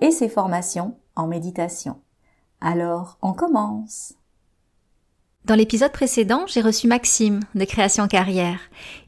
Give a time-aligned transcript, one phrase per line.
[0.00, 2.00] et ses formations en méditation.
[2.60, 4.14] Alors, on commence.
[5.44, 8.60] Dans l'épisode précédent, j'ai reçu Maxime de Création Carrière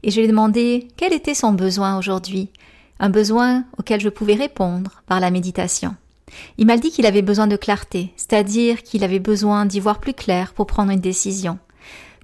[0.03, 2.49] et je lui ai demandé quel était son besoin aujourd'hui,
[2.99, 5.95] un besoin auquel je pouvais répondre par la méditation.
[6.57, 10.13] Il m'a dit qu'il avait besoin de clarté, c'est-à-dire qu'il avait besoin d'y voir plus
[10.13, 11.59] clair pour prendre une décision.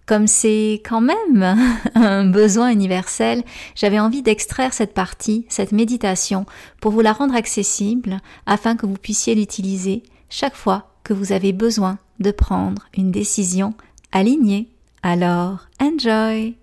[0.07, 1.57] Comme c'est quand même
[1.95, 3.43] un besoin universel,
[3.75, 6.45] j'avais envie d'extraire cette partie, cette méditation,
[6.79, 11.51] pour vous la rendre accessible afin que vous puissiez l'utiliser chaque fois que vous avez
[11.51, 13.73] besoin de prendre une décision
[14.13, 14.69] alignée.
[15.03, 16.55] Alors, enjoy!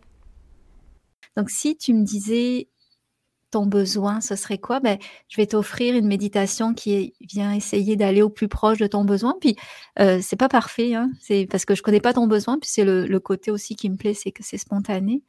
[1.37, 2.69] Donc si tu me disais
[3.55, 4.81] ton besoin, ce serait quoi?
[4.81, 9.05] Ben, Je vais t'offrir une méditation qui vient essayer d'aller au plus proche de ton
[9.05, 9.37] besoin.
[9.41, 9.55] Puis,
[10.01, 12.59] euh, c'est pas parfait, hein, c'est parce que je connais pas ton besoin.
[12.59, 15.23] Puis, c'est le, côté aussi qui me plaît, c'est que c'est spontané.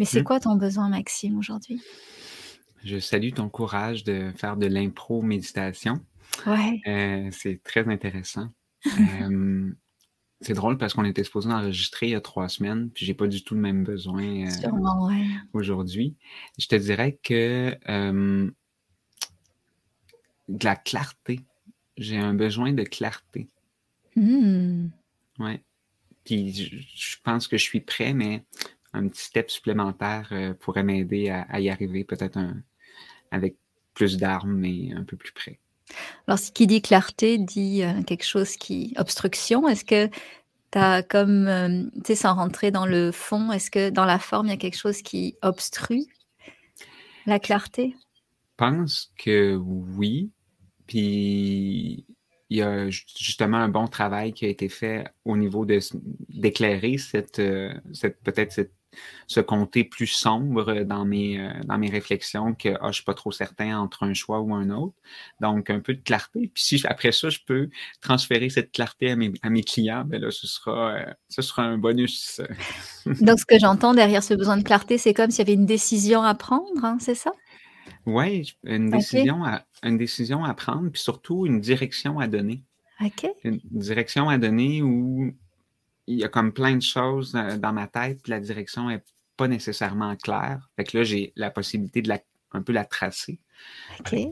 [0.00, 0.24] Mais c'est mmh.
[0.24, 1.80] quoi ton besoin, Maxime, aujourd'hui?
[2.84, 6.00] Je salue ton courage de faire de l'impro méditation.
[6.48, 6.80] Ouais.
[6.88, 8.48] Euh, c'est très intéressant.
[9.22, 9.70] euh,
[10.40, 13.26] c'est drôle parce qu'on était supposé enregistrer il y a trois semaines, puis j'ai pas
[13.26, 14.68] du tout le même besoin euh,
[15.52, 16.14] aujourd'hui.
[16.58, 18.50] Je te dirais que euh,
[20.48, 21.40] de la clarté.
[21.96, 23.48] J'ai un besoin de clarté.
[24.14, 24.86] Mmh.
[25.40, 25.60] Ouais.
[26.24, 26.52] Puis
[26.94, 28.44] je, pense que je suis prêt, mais
[28.92, 32.38] un petit step supplémentaire euh, pourrait m'aider à, y arriver, peut-être
[33.32, 33.56] avec
[33.94, 35.58] plus d'armes, mais un peu plus près.
[36.28, 39.66] Alors, ce qui dit clarté dit euh, quelque chose qui obstruction.
[39.66, 40.08] Est-ce que
[40.70, 44.18] tu as comme, euh, tu sais, sans rentrer dans le fond, est-ce que dans la
[44.18, 46.04] forme, il y a quelque chose qui obstrue
[47.24, 47.96] la clarté?
[47.96, 50.30] Je pense que oui.
[50.86, 52.04] Puis
[52.50, 57.38] il y a justement un bon travail qui a été fait au niveau d'éclairer cette,
[57.38, 58.72] euh, cette peut-être cette
[59.26, 63.04] ce côté plus sombre dans mes, euh, dans mes réflexions que ah, je ne suis
[63.04, 64.94] pas trop certain entre un choix ou un autre.
[65.40, 66.50] Donc, un peu de clarté.
[66.52, 67.68] Puis si après ça, je peux
[68.00, 71.62] transférer cette clarté à mes, à mes clients, ben là, ce sera, euh, ce sera
[71.62, 72.40] un bonus.
[73.20, 75.66] Donc, ce que j'entends derrière ce besoin de clarté, c'est comme s'il y avait une
[75.66, 77.32] décision à prendre, hein, c'est ça?
[78.08, 82.64] Oui, une, décision à, une décision à prendre, puis surtout une direction à donner.
[83.04, 83.26] OK.
[83.44, 85.30] Une direction à donner où
[86.06, 89.02] il y a comme plein de choses euh, dans ma tête, puis la direction n'est
[89.36, 90.70] pas nécessairement claire.
[90.76, 92.18] Fait que là, j'ai la possibilité de la,
[92.52, 93.40] un peu la tracer.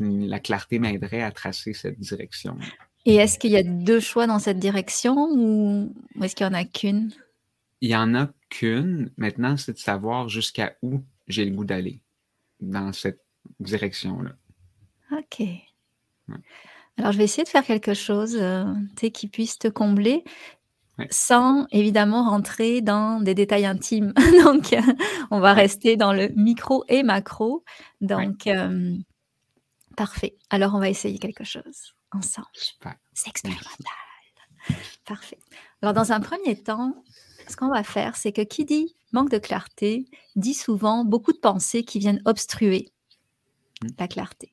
[0.01, 2.57] La clarté m'aiderait à tracer cette direction.
[3.05, 6.59] Et est-ce qu'il y a deux choix dans cette direction ou est-ce qu'il n'y en
[6.59, 7.13] a qu'une?
[7.83, 9.11] Il n'y en a qu'une.
[9.19, 12.01] Maintenant, c'est de savoir jusqu'à où j'ai le goût d'aller
[12.61, 13.26] dans cette
[13.61, 14.33] direction-là.
[15.13, 15.43] OK.
[16.99, 18.65] Alors, je vais essayer de faire quelque chose euh,
[19.13, 20.25] qui puisse te combler
[21.11, 24.15] sans évidemment rentrer dans des détails intimes.
[24.45, 24.81] Donc, euh,
[25.31, 27.65] on va rester dans le micro et macro.
[28.01, 28.97] Donc, euh,
[29.97, 30.37] parfait.
[30.51, 32.49] Alors, on va essayer quelque chose ensemble.
[33.13, 33.87] C'est expérimental.
[35.05, 35.39] Parfait.
[35.83, 37.05] Alors, dans un premier temps,
[37.49, 41.39] ce qu'on va faire, c'est que qui dit manque de clarté dit souvent beaucoup de
[41.39, 42.91] pensées qui viennent obstruer
[43.83, 43.89] mmh.
[43.99, 44.53] la clarté.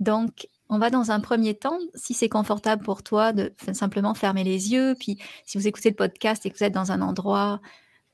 [0.00, 4.44] Donc, on va dans un premier temps, si c'est confortable pour toi, de simplement fermer
[4.44, 4.94] les yeux.
[4.98, 7.60] Puis si vous écoutez le podcast et que vous êtes dans un endroit,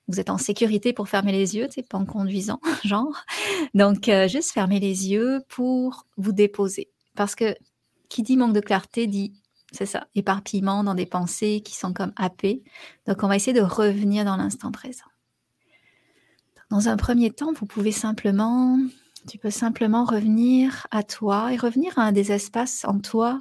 [0.09, 3.25] vous êtes en sécurité pour fermer les yeux, c'est pas en conduisant, genre.
[3.75, 6.91] Donc euh, juste fermer les yeux pour vous déposer.
[7.15, 7.55] Parce que
[8.09, 9.33] qui dit manque de clarté dit,
[9.73, 12.63] c'est ça, éparpillement dans des pensées qui sont comme happées.
[13.07, 15.07] Donc on va essayer de revenir dans l'instant présent.
[16.71, 18.79] Dans un premier temps, vous pouvez simplement
[19.29, 23.39] tu peux simplement revenir à toi et revenir à un des espaces en toi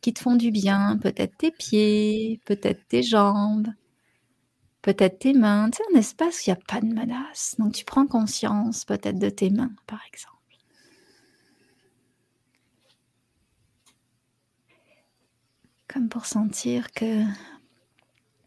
[0.00, 3.68] qui te font du bien, peut-être tes pieds, peut-être tes jambes,
[4.82, 5.70] peut-être tes mains.
[5.72, 7.56] Sais, un espace où il n'y a pas de menace.
[7.58, 10.34] Donc tu prends conscience peut-être de tes mains, par exemple.
[15.88, 17.24] Comme pour sentir que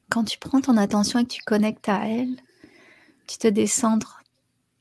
[0.10, 2.36] quand tu prends ton attention et que tu connectes à elle,
[3.28, 4.21] tu te décentres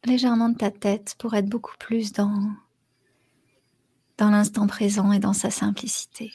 [0.04, 2.52] légèrement de ta tête pour être beaucoup plus dans,
[4.18, 6.32] dans l'instant présent et dans sa simplicité.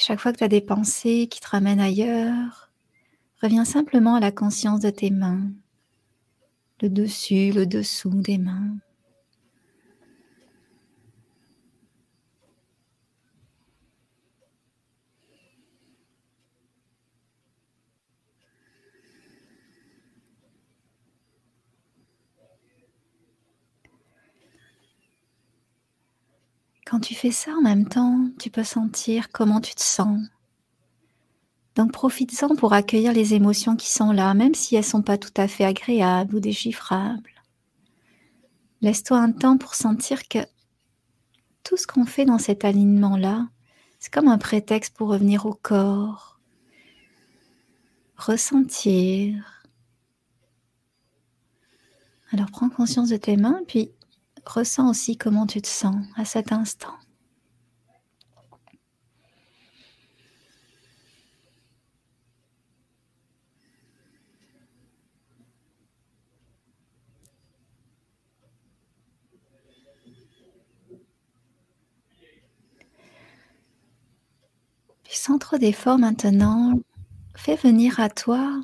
[0.00, 2.70] chaque fois que tu as des pensées qui te ramènent ailleurs,
[3.42, 5.50] reviens simplement à la conscience de tes mains,
[6.80, 8.76] le dessus, le dessous des mains.
[26.90, 30.20] Quand tu fais ça en même temps, tu peux sentir comment tu te sens.
[31.76, 35.16] Donc profites-en pour accueillir les émotions qui sont là, même si elles ne sont pas
[35.16, 37.30] tout à fait agréables ou déchiffrables.
[38.80, 40.40] Laisse-toi un temps pour sentir que
[41.62, 43.46] tout ce qu'on fait dans cet alignement-là,
[44.00, 46.40] c'est comme un prétexte pour revenir au corps,
[48.16, 49.62] ressentir.
[52.32, 53.92] Alors prends conscience de tes mains, puis
[54.46, 56.94] ressens aussi comment tu te sens à cet instant.
[75.22, 76.80] Sans trop d'effort maintenant,
[77.36, 78.62] fais venir à toi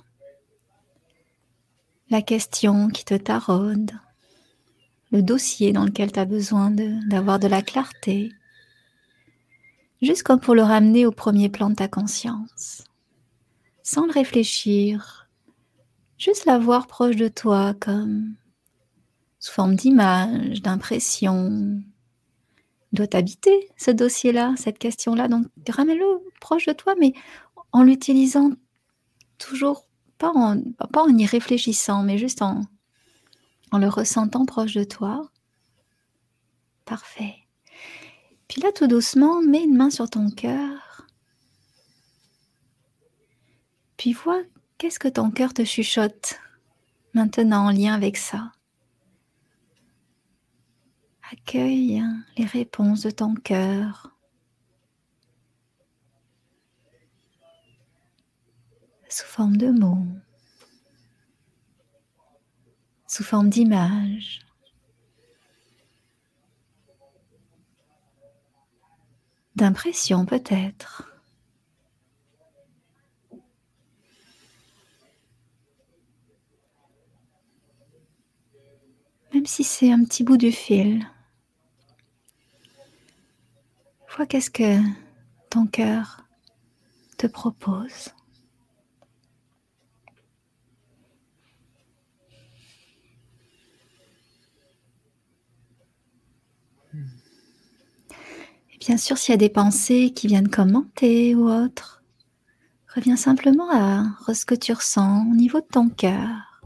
[2.08, 3.93] la question qui te taraude
[5.11, 8.32] le dossier dans lequel tu as besoin d'avoir de, la clarté,
[10.03, 12.85] juste comme pour le ramener au premier plan de ta conscience,
[13.82, 15.29] sans le réfléchir,
[16.19, 18.35] juste l'avoir proche de toi comme
[19.38, 21.81] sous forme d'image, d'impression,
[22.93, 25.29] doit t'habiter ce dossier-là, cette question-là.
[25.29, 26.05] Donc ramène-le
[26.41, 27.12] proche de toi, mais
[27.73, 28.50] en l'utilisant
[29.38, 29.87] toujours,
[30.19, 30.61] pas en,
[30.93, 32.62] pas en y réfléchissant, mais juste en,
[33.73, 35.31] en le ressentant proche de toi.
[36.85, 37.35] Parfait.
[38.49, 41.07] Puis là, tout doucement, mets une main sur ton cœur.
[43.97, 44.43] Puis vois
[44.79, 46.39] qu'est-ce que ton cœur te chuchote
[47.15, 48.53] maintenant en lien avec ça?
[51.33, 52.03] Accueille
[52.37, 54.13] les réponses de ton cœur.
[59.09, 60.07] Sous forme de mots
[63.17, 64.41] sous forme d'image.
[69.55, 71.11] d'impression peut-être.
[79.33, 81.11] Même si c'est un petit bout du fil.
[84.15, 84.79] Vois qu'est-ce que
[85.49, 86.27] ton cœur
[87.17, 88.11] te propose.
[98.87, 102.05] Bien sûr, s'il y a des pensées qui viennent commenter ou autre,
[102.94, 106.62] reviens simplement à ce que tu ressens au niveau de ton cœur.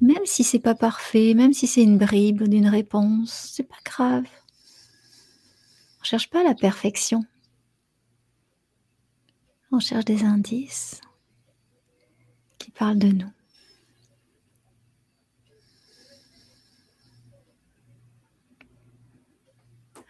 [0.00, 4.26] Même si c'est pas parfait, même si c'est une bribe d'une réponse, c'est pas grave.
[6.00, 7.24] On cherche pas la perfection.
[9.72, 11.00] On cherche des indices
[12.58, 13.32] qui parlent de nous.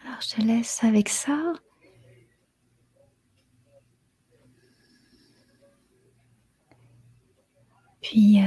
[0.05, 1.53] Alors je te laisse avec ça.
[8.01, 8.45] Puis euh,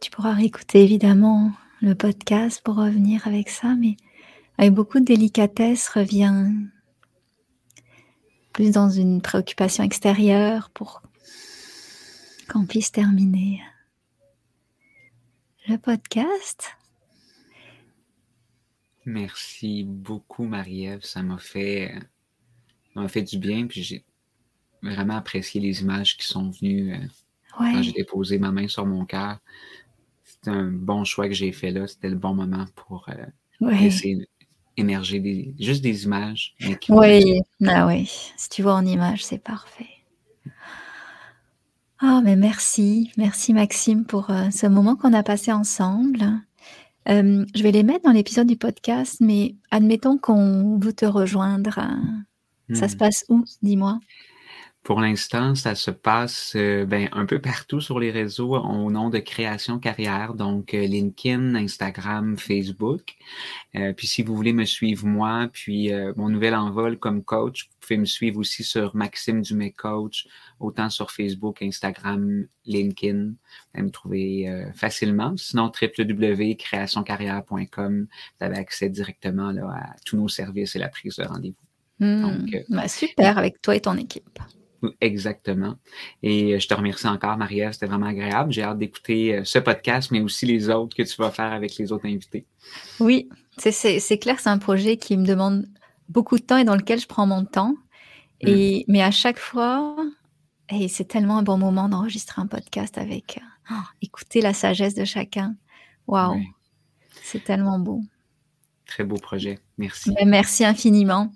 [0.00, 3.96] tu pourras réécouter évidemment le podcast pour revenir avec ça, mais
[4.58, 6.52] avec beaucoup de délicatesse, reviens
[8.52, 11.02] plus dans une préoccupation extérieure pour
[12.50, 13.62] qu'on puisse terminer
[15.68, 16.77] le podcast.
[19.04, 21.02] Merci beaucoup, Marie-Ève.
[21.02, 21.94] Ça m'a fait,
[23.08, 23.66] fait du bien.
[23.66, 24.04] Puis j'ai
[24.82, 27.06] vraiment apprécié les images qui sont venues euh,
[27.56, 29.38] quand j'ai déposé ma main sur mon cœur.
[30.24, 31.86] C'était un bon choix que j'ai fait là.
[31.86, 34.28] C'était le bon moment pour euh, laisser
[34.76, 36.54] émerger des, juste des images.
[36.90, 38.08] oui, ah oui.
[38.36, 39.88] Si tu vois en image, c'est parfait.
[42.00, 46.24] Ah, mais merci, merci Maxime pour euh, ce moment qu'on a passé ensemble.
[47.08, 51.80] Euh, je vais les mettre dans l'épisode du podcast, mais admettons qu'on veut te rejoindre.
[52.74, 52.98] Ça se hmm.
[52.98, 53.98] passe où Dis-moi?
[54.88, 59.10] Pour l'instant, ça se passe euh, ben, un peu partout sur les réseaux au nom
[59.10, 63.16] de Création Carrière, donc euh, LinkedIn, Instagram, Facebook.
[63.74, 67.76] Euh, puis si vous voulez me suivre moi, puis mon nouvel envol comme coach, vous
[67.80, 70.26] pouvez me suivre aussi sur Maxime Dumais Coach,
[70.58, 73.24] autant sur Facebook, Instagram, LinkedIn.
[73.24, 73.34] Vous
[73.74, 75.36] pouvez me trouver facilement.
[75.36, 81.24] Sinon, www.créationcarrière.com, vous avez accès directement là, à tous nos services et la prise de
[81.24, 81.56] rendez-vous.
[82.00, 82.46] Hmm.
[82.70, 84.38] Bah, super avec toi et ton équipe.
[85.00, 85.76] Exactement.
[86.22, 87.72] Et euh, je te remercie encore, Maria.
[87.72, 88.52] C'était vraiment agréable.
[88.52, 91.76] J'ai hâte d'écouter euh, ce podcast, mais aussi les autres que tu vas faire avec
[91.76, 92.46] les autres invités.
[93.00, 95.66] Oui, c'est clair, c'est un projet qui me demande
[96.08, 97.74] beaucoup de temps et dans lequel je prends mon temps.
[98.40, 98.92] Et, mm.
[98.92, 99.96] Mais à chaque fois,
[100.70, 104.94] et c'est tellement un bon moment d'enregistrer un podcast avec euh, oh, écouter la sagesse
[104.94, 105.56] de chacun.
[106.06, 106.40] Waouh,
[107.22, 108.02] c'est tellement beau.
[108.86, 109.58] Très beau projet.
[109.76, 110.14] Merci.
[110.24, 111.30] merci infiniment.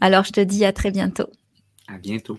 [0.00, 1.28] Alors, je te dis à très bientôt.
[1.88, 2.38] À bientôt.